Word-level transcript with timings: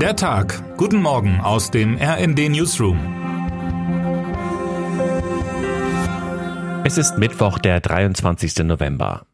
Der 0.00 0.14
Tag. 0.14 0.76
Guten 0.76 1.00
Morgen 1.00 1.40
aus 1.40 1.70
dem 1.70 1.96
RND 1.96 2.50
Newsroom. 2.50 2.98
Es 6.84 6.98
ist 6.98 7.16
Mittwoch, 7.16 7.58
der 7.58 7.80
23. 7.80 8.58
November. 8.64 9.24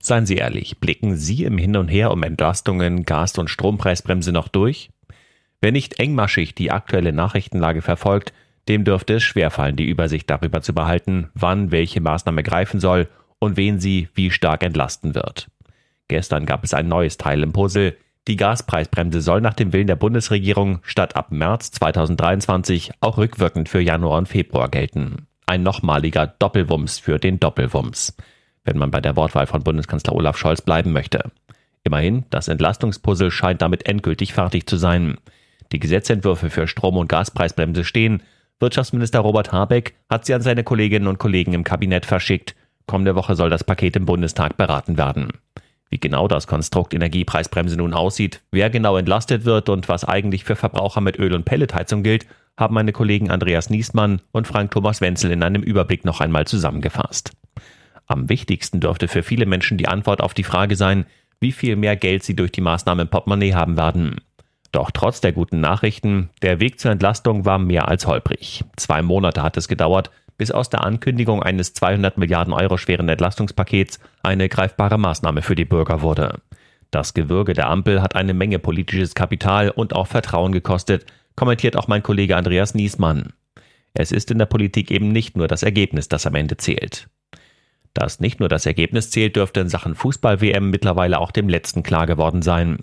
Seien 0.00 0.26
Sie 0.26 0.34
ehrlich, 0.34 0.80
blicken 0.80 1.14
Sie 1.14 1.44
im 1.44 1.58
Hin 1.58 1.76
und 1.76 1.86
Her 1.86 2.10
um 2.10 2.24
Entlastungen, 2.24 3.04
Gas- 3.04 3.38
und 3.38 3.50
Strompreisbremse 3.50 4.32
noch 4.32 4.48
durch? 4.48 4.90
Wer 5.60 5.70
nicht 5.70 6.00
engmaschig 6.00 6.56
die 6.56 6.72
aktuelle 6.72 7.12
Nachrichtenlage 7.12 7.80
verfolgt, 7.80 8.32
dem 8.68 8.82
dürfte 8.82 9.14
es 9.14 9.22
schwerfallen, 9.22 9.76
die 9.76 9.88
Übersicht 9.88 10.28
darüber 10.28 10.60
zu 10.60 10.74
behalten, 10.74 11.30
wann 11.34 11.70
welche 11.70 12.00
Maßnahme 12.00 12.42
greifen 12.42 12.80
soll 12.80 13.06
und 13.38 13.56
wen 13.56 13.78
sie 13.78 14.08
wie 14.14 14.32
stark 14.32 14.64
entlasten 14.64 15.14
wird. 15.14 15.48
Gestern 16.08 16.46
gab 16.46 16.64
es 16.64 16.74
ein 16.74 16.88
neues 16.88 17.16
Teil 17.16 17.44
im 17.44 17.52
Puzzle, 17.52 17.96
die 18.30 18.36
Gaspreisbremse 18.36 19.22
soll 19.22 19.40
nach 19.40 19.54
dem 19.54 19.72
Willen 19.72 19.88
der 19.88 19.96
Bundesregierung 19.96 20.78
statt 20.84 21.16
ab 21.16 21.32
März 21.32 21.72
2023 21.72 22.92
auch 23.00 23.18
rückwirkend 23.18 23.68
für 23.68 23.80
Januar 23.80 24.18
und 24.18 24.28
Februar 24.28 24.68
gelten. 24.68 25.26
Ein 25.46 25.64
nochmaliger 25.64 26.28
Doppelwumms 26.38 27.00
für 27.00 27.18
den 27.18 27.40
Doppelwumms, 27.40 28.16
wenn 28.62 28.78
man 28.78 28.92
bei 28.92 29.00
der 29.00 29.16
Wortwahl 29.16 29.48
von 29.48 29.64
Bundeskanzler 29.64 30.14
Olaf 30.14 30.38
Scholz 30.38 30.62
bleiben 30.62 30.92
möchte. 30.92 31.32
Immerhin, 31.82 32.24
das 32.30 32.46
Entlastungspuzzle 32.46 33.32
scheint 33.32 33.62
damit 33.62 33.88
endgültig 33.88 34.32
fertig 34.32 34.68
zu 34.68 34.76
sein. 34.76 35.18
Die 35.72 35.80
Gesetzentwürfe 35.80 36.50
für 36.50 36.68
Strom- 36.68 36.98
und 36.98 37.08
Gaspreisbremse 37.08 37.82
stehen. 37.82 38.22
Wirtschaftsminister 38.60 39.18
Robert 39.18 39.50
Habeck 39.50 39.96
hat 40.08 40.24
sie 40.24 40.34
an 40.34 40.42
seine 40.42 40.62
Kolleginnen 40.62 41.08
und 41.08 41.18
Kollegen 41.18 41.52
im 41.52 41.64
Kabinett 41.64 42.06
verschickt. 42.06 42.54
Kommende 42.86 43.16
Woche 43.16 43.34
soll 43.34 43.50
das 43.50 43.64
Paket 43.64 43.96
im 43.96 44.06
Bundestag 44.06 44.56
beraten 44.56 44.98
werden. 44.98 45.32
Wie 45.90 45.98
genau 45.98 46.28
das 46.28 46.46
Konstrukt 46.46 46.94
Energiepreisbremse 46.94 47.76
nun 47.76 47.94
aussieht, 47.94 48.42
wer 48.52 48.70
genau 48.70 48.96
entlastet 48.96 49.44
wird 49.44 49.68
und 49.68 49.88
was 49.88 50.04
eigentlich 50.04 50.44
für 50.44 50.54
Verbraucher 50.54 51.00
mit 51.00 51.18
Öl- 51.18 51.34
und 51.34 51.44
Pelletheizung 51.44 52.04
gilt, 52.04 52.26
haben 52.56 52.74
meine 52.74 52.92
Kollegen 52.92 53.30
Andreas 53.30 53.70
Niesmann 53.70 54.20
und 54.30 54.46
Frank 54.46 54.70
Thomas 54.70 55.00
Wenzel 55.00 55.32
in 55.32 55.42
einem 55.42 55.62
Überblick 55.62 56.04
noch 56.04 56.20
einmal 56.20 56.46
zusammengefasst. 56.46 57.32
Am 58.06 58.28
wichtigsten 58.28 58.80
dürfte 58.80 59.08
für 59.08 59.22
viele 59.22 59.46
Menschen 59.46 59.78
die 59.78 59.88
Antwort 59.88 60.20
auf 60.20 60.34
die 60.34 60.44
Frage 60.44 60.76
sein, 60.76 61.06
wie 61.40 61.52
viel 61.52 61.74
mehr 61.74 61.96
Geld 61.96 62.22
sie 62.22 62.36
durch 62.36 62.52
die 62.52 62.60
Maßnahmen 62.60 63.06
im 63.06 63.10
Portemonnaie 63.10 63.54
haben 63.54 63.76
werden. 63.76 64.20
Doch 64.72 64.92
trotz 64.92 65.20
der 65.20 65.32
guten 65.32 65.60
Nachrichten, 65.60 66.30
der 66.42 66.60
Weg 66.60 66.78
zur 66.78 66.92
Entlastung 66.92 67.44
war 67.44 67.58
mehr 67.58 67.88
als 67.88 68.06
holprig. 68.06 68.64
Zwei 68.76 69.02
Monate 69.02 69.42
hat 69.42 69.56
es 69.56 69.66
gedauert, 69.66 70.10
bis 70.40 70.50
aus 70.50 70.70
der 70.70 70.82
Ankündigung 70.84 71.42
eines 71.42 71.74
200 71.74 72.16
Milliarden 72.16 72.54
Euro 72.54 72.78
schweren 72.78 73.10
Entlastungspakets 73.10 74.00
eine 74.22 74.48
greifbare 74.48 74.96
Maßnahme 74.96 75.42
für 75.42 75.54
die 75.54 75.66
Bürger 75.66 76.00
wurde. 76.00 76.40
Das 76.90 77.12
Gewürge 77.12 77.52
der 77.52 77.68
Ampel 77.68 78.00
hat 78.00 78.16
eine 78.16 78.32
Menge 78.32 78.58
politisches 78.58 79.14
Kapital 79.14 79.68
und 79.68 79.94
auch 79.94 80.06
Vertrauen 80.06 80.52
gekostet, 80.52 81.04
kommentiert 81.36 81.76
auch 81.76 81.88
mein 81.88 82.02
Kollege 82.02 82.38
Andreas 82.38 82.74
Niesmann. 82.74 83.34
Es 83.92 84.12
ist 84.12 84.30
in 84.30 84.38
der 84.38 84.46
Politik 84.46 84.90
eben 84.90 85.12
nicht 85.12 85.36
nur 85.36 85.46
das 85.46 85.62
Ergebnis, 85.62 86.08
das 86.08 86.26
am 86.26 86.34
Ende 86.34 86.56
zählt. 86.56 87.10
Dass 87.92 88.20
nicht 88.20 88.40
nur 88.40 88.48
das 88.48 88.64
Ergebnis 88.64 89.10
zählt, 89.10 89.36
dürfte 89.36 89.60
in 89.60 89.68
Sachen 89.68 89.94
Fußball-WM 89.94 90.70
mittlerweile 90.70 91.18
auch 91.18 91.32
dem 91.32 91.50
letzten 91.50 91.82
klar 91.82 92.06
geworden 92.06 92.40
sein. 92.40 92.78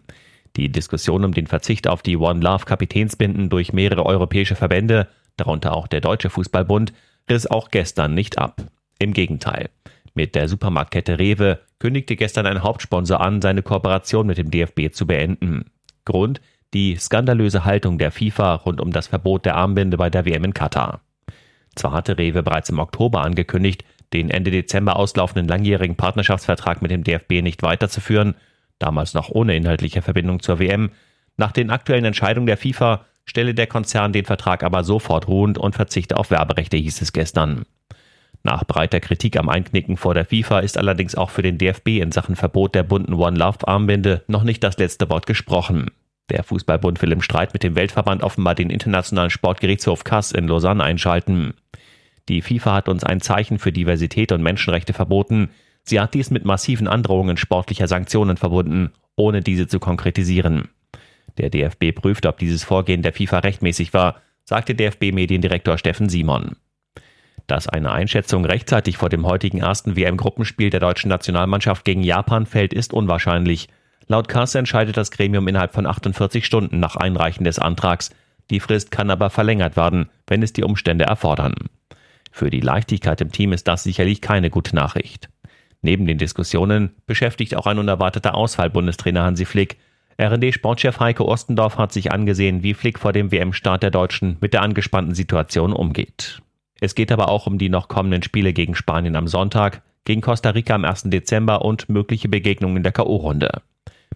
Die 0.58 0.72
Diskussion 0.72 1.26
um 1.26 1.34
den 1.34 1.48
Verzicht 1.48 1.88
auf 1.88 2.04
die 2.04 2.18
One 2.18 2.40
Love 2.42 2.66
Kapitänsbinden 2.66 3.50
durch 3.50 3.74
mehrere 3.74 4.06
europäische 4.06 4.56
Verbände, 4.56 5.08
darunter 5.38 5.76
auch 5.76 5.88
der 5.88 6.02
Deutsche 6.02 6.30
Fußballbund, 6.30 6.94
riss 7.30 7.48
auch 7.48 7.70
gestern 7.70 8.14
nicht 8.14 8.38
ab. 8.38 8.62
Im 9.00 9.14
Gegenteil. 9.14 9.70
Mit 10.14 10.34
der 10.36 10.48
Supermarktkette 10.48 11.20
Rewe 11.20 11.60
kündigte 11.80 12.16
gestern 12.16 12.48
ein 12.48 12.64
Hauptsponsor 12.64 13.22
an, 13.22 13.42
seine 13.42 13.62
Kooperation 13.62 14.26
mit 14.26 14.38
dem 14.38 14.50
DFB 14.50 14.92
zu 14.92 15.06
beenden. 15.06 15.66
Grund 16.06 16.42
die 16.74 16.98
skandalöse 16.98 17.66
Haltung 17.66 17.98
der 17.98 18.12
FIFA 18.12 18.56
rund 18.56 18.82
um 18.82 18.92
das 18.92 19.08
Verbot 19.08 19.46
der 19.46 19.56
Armbinde 19.56 19.98
bei 19.98 20.10
der 20.10 20.26
WM 20.26 20.44
in 20.44 20.54
Katar. 20.54 21.02
Zwar 21.76 21.94
hatte 21.94 22.18
Rewe 22.18 22.44
bereits 22.44 22.70
im 22.70 22.80
Oktober 22.80 23.22
angekündigt, 23.22 23.86
den 24.14 24.30
Ende 24.30 24.52
Dezember 24.52 24.96
auslaufenden 24.96 25.48
langjährigen 25.48 25.96
Partnerschaftsvertrag 25.96 26.82
mit 26.82 26.92
dem 26.92 27.04
DFB 27.04 27.42
nicht 27.42 27.62
weiterzuführen, 27.64 28.36
damals 28.80 29.14
noch 29.14 29.30
ohne 29.30 29.56
inhaltliche 29.56 30.02
Verbindung 30.02 30.42
zur 30.42 30.60
WM. 30.60 30.92
Nach 31.38 31.52
den 31.52 31.70
aktuellen 31.70 32.06
Entscheidungen 32.06 32.48
der 32.48 32.58
FIFA 32.58 33.06
stelle 33.28 33.54
der 33.54 33.68
Konzern 33.68 34.14
den 34.14 34.26
Vertrag 34.26 34.64
aber 34.64 34.84
sofort 34.84 35.28
ruhend 35.28 35.60
und 35.60 35.76
verzichte 35.76 36.18
auf 36.18 36.32
Werberechte, 36.32 36.78
hieß 36.78 37.02
es 37.02 37.14
gestern. 37.14 37.66
Nach 38.44 38.64
breiter 38.64 39.00
Kritik 39.00 39.38
am 39.38 39.50
Einknicken 39.50 39.98
vor 39.98 40.14
der 40.14 40.26
FIFA 40.26 40.60
ist 40.60 40.78
allerdings 40.78 41.16
auch 41.16 41.30
für 41.30 41.42
den 41.42 41.58
DFB 41.58 42.00
in 42.00 42.12
Sachen 42.12 42.36
Verbot 42.36 42.76
der 42.76 42.84
bunten 42.84 43.14
One 43.14 43.38
Love 43.38 43.68
Armbinde 43.68 44.24
noch 44.28 44.44
nicht 44.44 44.64
das 44.64 44.78
letzte 44.78 45.10
Wort 45.10 45.26
gesprochen. 45.26 45.92
Der 46.30 46.44
Fußballbund 46.44 47.02
will 47.02 47.12
im 47.12 47.22
Streit 47.22 47.54
mit 47.54 47.64
dem 47.64 47.76
Weltverband 47.76 48.24
offenbar 48.24 48.56
den 48.56 48.70
Internationalen 48.70 49.30
Sportgerichtshof 49.30 50.04
Kass 50.04 50.32
in 50.32 50.48
Lausanne 50.48 50.84
einschalten. 50.84 51.54
Die 52.30 52.42
FIFA 52.42 52.76
hat 52.76 52.90
uns 52.90 53.04
ein 53.04 53.22
Zeichen 53.22 53.60
für 53.60 53.72
Diversität 53.72 54.32
und 54.32 54.44
Menschenrechte 54.44 54.94
verboten. 54.94 55.50
Sie 55.84 56.00
hat 56.00 56.14
dies 56.14 56.30
mit 56.30 56.44
massiven 56.44 56.88
Androhungen 56.88 57.38
sportlicher 57.38 57.88
Sanktionen 57.88 58.36
verbunden, 58.36 58.92
ohne 59.16 59.42
diese 59.42 59.68
zu 59.68 59.80
konkretisieren. 59.80 60.70
Der 61.38 61.50
DFB 61.50 61.94
prüft, 61.94 62.26
ob 62.26 62.38
dieses 62.38 62.64
Vorgehen 62.64 63.02
der 63.02 63.14
FIFA 63.14 63.40
rechtmäßig 63.40 63.94
war, 63.94 64.22
sagte 64.44 64.76
DFB-Mediendirektor 64.76 65.78
Steffen 65.78 66.10
Simon. 66.10 66.56
Dass 67.48 67.68
eine 67.68 67.92
Einschätzung 67.92 68.46
rechtzeitig 68.46 68.98
vor 68.98 69.10
dem 69.10 69.26
heutigen 69.26 69.60
ersten 69.60 69.96
WM-Gruppenspiel 69.96 70.70
der 70.70 70.80
deutschen 70.82 71.10
Nationalmannschaft 71.10 71.86
gegen 71.86 72.04
Japan 72.04 72.46
fällt, 72.46 72.74
ist 72.74 72.94
unwahrscheinlich. 72.94 73.70
Laut 74.08 74.28
Kass 74.28 74.56
entscheidet 74.56 74.98
das 74.98 75.12
Gremium 75.12 75.48
innerhalb 75.48 75.74
von 75.74 75.86
48 75.86 76.46
Stunden 76.46 76.80
nach 76.80 76.96
Einreichen 76.96 77.46
des 77.46 77.60
Antrags. 77.60 78.10
Die 78.50 78.60
Frist 78.60 78.92
kann 78.92 79.10
aber 79.10 79.30
verlängert 79.30 79.78
werden, 79.78 80.10
wenn 80.28 80.44
es 80.44 80.54
die 80.54 80.64
Umstände 80.64 81.06
erfordern. 81.06 81.56
Für 82.32 82.50
die 82.50 82.62
Leichtigkeit 82.62 83.20
im 83.22 83.32
Team 83.32 83.52
ist 83.54 83.68
das 83.68 83.84
sicherlich 83.84 84.22
keine 84.22 84.50
gute 84.50 84.76
Nachricht. 84.76 85.30
Neben 85.82 86.06
den 86.06 86.18
Diskussionen 86.18 86.96
beschäftigt 87.06 87.56
auch 87.56 87.66
ein 87.66 87.80
unerwarteter 87.80 88.36
Ausfall 88.36 88.70
Bundestrainer 88.70 89.24
Hansi 89.24 89.46
Flick. 89.46 89.78
RND-Sportchef 90.20 91.00
Heike 91.00 91.26
Ostendorf 91.26 91.78
hat 91.78 91.94
sich 91.94 92.12
angesehen, 92.12 92.64
wie 92.64 92.74
Flick 92.74 92.98
vor 92.98 93.14
dem 93.14 93.32
WM-Start 93.32 93.84
der 93.84 93.92
Deutschen 93.92 94.38
mit 94.42 94.54
der 94.54 94.64
angespannten 94.64 95.14
Situation 95.14 95.74
umgeht. 95.74 96.42
Es 96.80 96.96
geht 96.96 97.12
aber 97.12 97.30
auch 97.30 97.48
um 97.48 97.58
die 97.58 97.70
noch 97.70 97.88
kommenden 97.88 98.24
Spiele 98.24 98.54
gegen 98.54 98.76
Spanien 98.76 99.16
am 99.16 99.28
Sonntag, 99.28 99.84
gegen 100.06 100.22
Costa 100.22 100.52
Rica 100.52 100.74
am 100.74 100.86
1. 100.86 101.04
Dezember 101.06 101.64
und 101.64 101.90
mögliche 101.90 102.30
Begegnungen 102.30 102.78
in 102.78 102.84
der 102.84 102.94
K.O.-Runde. 102.94 103.62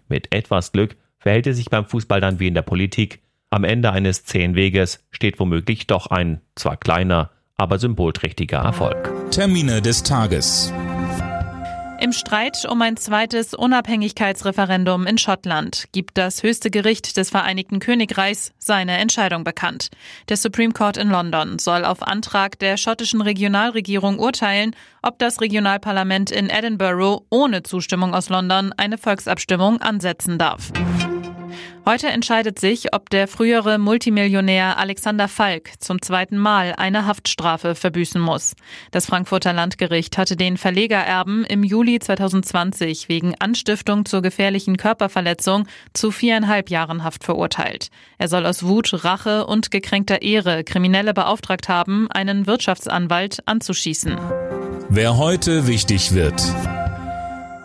Mit 0.08 0.34
etwas 0.34 0.72
Glück 0.72 0.96
verhält 1.18 1.46
es 1.46 1.56
sich 1.56 1.70
beim 1.70 1.86
Fußball 1.86 2.20
dann 2.20 2.40
wie 2.40 2.48
in 2.48 2.54
der 2.54 2.62
Politik. 2.62 3.20
Am 3.50 3.62
Ende 3.62 3.92
eines 3.92 4.24
zehn 4.24 4.56
Weges 4.56 5.04
steht 5.10 5.38
womöglich 5.38 5.86
doch 5.86 6.08
ein, 6.08 6.40
zwar 6.56 6.76
kleiner, 6.76 7.30
aber 7.56 7.78
symbolträchtiger 7.78 8.58
Erfolg. 8.58 9.12
Termine 9.30 9.82
des 9.82 10.02
Tages. 10.02 10.72
Im 12.02 12.10
Streit 12.10 12.64
um 12.68 12.82
ein 12.82 12.96
zweites 12.96 13.54
Unabhängigkeitsreferendum 13.54 15.06
in 15.06 15.18
Schottland 15.18 15.84
gibt 15.92 16.18
das 16.18 16.42
höchste 16.42 16.68
Gericht 16.68 17.16
des 17.16 17.30
Vereinigten 17.30 17.78
Königreichs 17.78 18.50
seine 18.58 18.98
Entscheidung 18.98 19.44
bekannt. 19.44 19.88
Der 20.28 20.36
Supreme 20.36 20.72
Court 20.72 20.96
in 20.96 21.10
London 21.10 21.60
soll 21.60 21.84
auf 21.84 22.02
Antrag 22.02 22.58
der 22.58 22.76
schottischen 22.76 23.20
Regionalregierung 23.20 24.18
urteilen, 24.18 24.74
ob 25.00 25.20
das 25.20 25.40
Regionalparlament 25.40 26.32
in 26.32 26.50
Edinburgh 26.50 27.24
ohne 27.30 27.62
Zustimmung 27.62 28.16
aus 28.16 28.30
London 28.30 28.74
eine 28.76 28.98
Volksabstimmung 28.98 29.80
ansetzen 29.80 30.38
darf. 30.38 30.72
Heute 31.84 32.06
entscheidet 32.08 32.60
sich, 32.60 32.94
ob 32.94 33.10
der 33.10 33.26
frühere 33.26 33.76
Multimillionär 33.76 34.78
Alexander 34.78 35.26
Falk 35.26 35.72
zum 35.80 36.00
zweiten 36.00 36.38
Mal 36.38 36.74
eine 36.76 37.06
Haftstrafe 37.06 37.74
verbüßen 37.74 38.20
muss. 38.20 38.54
Das 38.92 39.06
Frankfurter 39.06 39.52
Landgericht 39.52 40.16
hatte 40.16 40.36
den 40.36 40.58
Verlegererben 40.58 41.44
im 41.44 41.64
Juli 41.64 41.98
2020 41.98 43.08
wegen 43.08 43.34
Anstiftung 43.40 44.04
zur 44.04 44.22
gefährlichen 44.22 44.76
Körperverletzung 44.76 45.66
zu 45.92 46.12
viereinhalb 46.12 46.70
Jahren 46.70 47.02
Haft 47.02 47.24
verurteilt. 47.24 47.88
Er 48.16 48.28
soll 48.28 48.46
aus 48.46 48.62
Wut, 48.62 49.04
Rache 49.04 49.44
und 49.46 49.72
gekränkter 49.72 50.22
Ehre 50.22 50.62
Kriminelle 50.62 51.14
beauftragt 51.14 51.68
haben, 51.68 52.08
einen 52.12 52.46
Wirtschaftsanwalt 52.46 53.40
anzuschießen. 53.46 54.16
Wer 54.88 55.16
heute 55.16 55.66
wichtig 55.66 56.14
wird. 56.14 56.40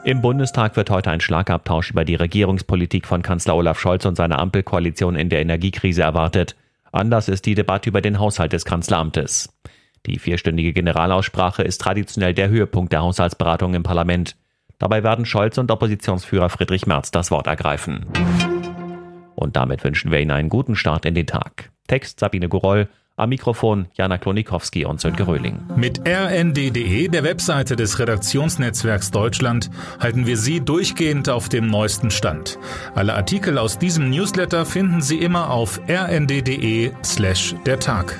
Im 0.07 0.21
Bundestag 0.21 0.77
wird 0.77 0.89
heute 0.89 1.11
ein 1.11 1.19
Schlagabtausch 1.19 1.91
über 1.91 2.05
die 2.05 2.15
Regierungspolitik 2.15 3.05
von 3.05 3.21
Kanzler 3.23 3.57
Olaf 3.57 3.77
Scholz 3.77 4.05
und 4.05 4.15
seiner 4.15 4.39
Ampelkoalition 4.39 5.17
in 5.17 5.27
der 5.27 5.41
Energiekrise 5.41 6.01
erwartet. 6.01 6.55
Anders 6.93 7.27
ist 7.27 7.45
die 7.45 7.55
Debatte 7.55 7.89
über 7.89 7.99
den 7.99 8.17
Haushalt 8.17 8.53
des 8.53 8.63
Kanzleramtes. 8.63 9.53
Die 10.05 10.17
vierstündige 10.17 10.71
Generalaussprache 10.71 11.61
ist 11.61 11.81
traditionell 11.81 12.33
der 12.33 12.47
Höhepunkt 12.47 12.93
der 12.93 13.01
Haushaltsberatung 13.01 13.73
im 13.73 13.83
Parlament. 13.83 14.37
Dabei 14.79 15.03
werden 15.03 15.25
Scholz 15.25 15.57
und 15.57 15.71
Oppositionsführer 15.71 16.47
Friedrich 16.47 16.87
Merz 16.87 17.11
das 17.11 17.29
Wort 17.29 17.47
ergreifen. 17.47 18.05
Und 19.35 19.57
damit 19.57 19.83
wünschen 19.83 20.09
wir 20.09 20.21
Ihnen 20.21 20.31
einen 20.31 20.47
guten 20.47 20.77
Start 20.77 21.03
in 21.03 21.15
den 21.15 21.27
Tag. 21.27 21.69
Text 21.87 22.21
Sabine 22.21 22.47
Guroll, 22.47 22.87
Am 23.19 23.29
Mikrofon 23.29 23.87
Jana 23.95 24.19
Klonikowski 24.19 24.85
und 24.85 25.01
Sönke 25.01 25.25
Röhling. 25.25 25.59
Mit 25.75 26.07
rnd.de, 26.07 27.07
der 27.07 27.23
Webseite 27.23 27.75
des 27.75 27.97
Redaktionsnetzwerks 27.97 29.09
Deutschland, 29.09 29.71
halten 29.99 30.27
wir 30.27 30.37
Sie 30.37 30.61
durchgehend 30.61 31.27
auf 31.27 31.49
dem 31.49 31.65
neuesten 31.65 32.11
Stand. 32.11 32.59
Alle 32.93 33.15
Artikel 33.15 33.57
aus 33.57 33.79
diesem 33.79 34.11
Newsletter 34.11 34.67
finden 34.67 35.01
Sie 35.01 35.17
immer 35.17 35.49
auf 35.49 35.81
rnd.de 35.89 36.91
slash 37.03 37.55
der 37.65 37.79
Tag. 37.79 38.19